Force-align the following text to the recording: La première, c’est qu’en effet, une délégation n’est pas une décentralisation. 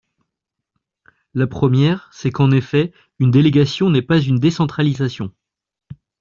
La 1.35 1.45
première, 1.45 2.09
c’est 2.11 2.31
qu’en 2.31 2.49
effet, 2.49 2.91
une 3.19 3.29
délégation 3.29 3.91
n’est 3.91 4.01
pas 4.01 4.19
une 4.19 4.39
décentralisation. 4.39 5.31